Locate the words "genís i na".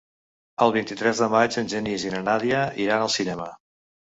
1.75-2.25